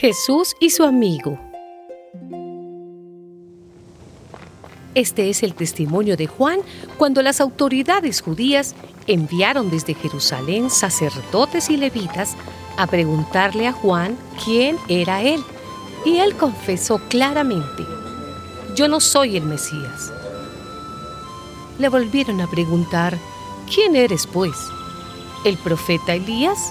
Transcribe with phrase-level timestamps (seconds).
[0.00, 1.40] Jesús y su amigo.
[4.94, 6.60] Este es el testimonio de Juan
[6.98, 8.76] cuando las autoridades judías
[9.08, 12.36] enviaron desde Jerusalén sacerdotes y levitas
[12.76, 15.42] a preguntarle a Juan quién era él.
[16.04, 17.84] Y él confesó claramente,
[18.76, 20.12] yo no soy el Mesías.
[21.80, 23.18] Le volvieron a preguntar,
[23.74, 24.54] ¿quién eres pues?
[25.44, 26.70] ¿El profeta Elías?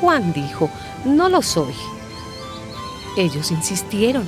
[0.00, 0.70] Juan dijo,
[1.04, 1.74] no lo soy.
[3.18, 4.22] Ellos insistieron.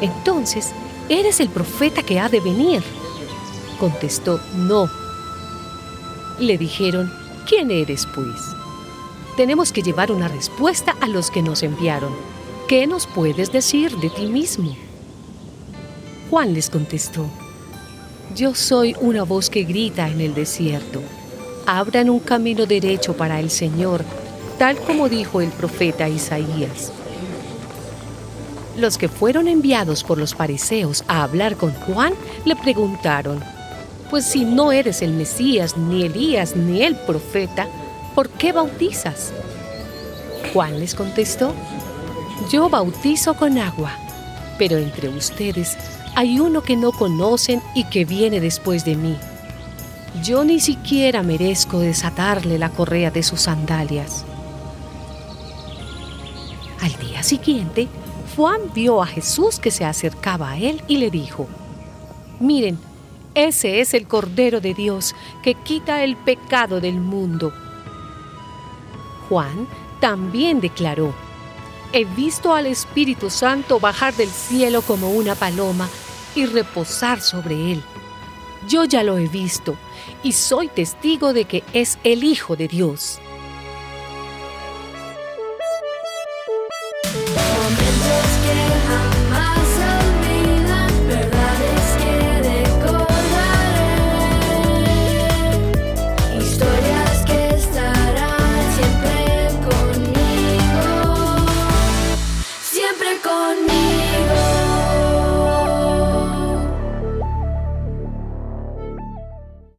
[0.00, 0.72] Entonces,
[1.08, 2.82] ¿eres el profeta que ha de venir?
[3.78, 4.90] Contestó, no.
[6.40, 7.12] Le dijeron,
[7.48, 8.40] ¿quién eres pues?
[9.36, 12.12] Tenemos que llevar una respuesta a los que nos enviaron.
[12.66, 14.74] ¿Qué nos puedes decir de ti mismo?
[16.28, 17.26] Juan les contestó,
[18.34, 21.00] yo soy una voz que grita en el desierto.
[21.64, 24.02] Abran un camino derecho para el Señor,
[24.58, 26.92] tal como dijo el profeta Isaías.
[28.76, 33.42] Los que fueron enviados por los fariseos a hablar con Juan le preguntaron,
[34.10, 37.66] pues si no eres el Mesías, ni Elías, ni el profeta,
[38.14, 39.32] ¿por qué bautizas?
[40.52, 41.54] Juan les contestó,
[42.50, 43.92] yo bautizo con agua,
[44.58, 45.76] pero entre ustedes
[46.14, 49.16] hay uno que no conocen y que viene después de mí.
[50.22, 54.24] Yo ni siquiera merezco desatarle la correa de sus sandalias.
[56.80, 57.88] Al día siguiente,
[58.36, 61.46] Juan vio a Jesús que se acercaba a él y le dijo,
[62.40, 62.78] Miren,
[63.34, 67.52] ese es el Cordero de Dios que quita el pecado del mundo.
[69.28, 69.68] Juan
[70.00, 71.14] también declaró,
[71.92, 75.88] He visto al Espíritu Santo bajar del cielo como una paloma
[76.34, 77.82] y reposar sobre él.
[78.66, 79.76] Yo ya lo he visto
[80.22, 83.20] y soy testigo de que es el Hijo de Dios.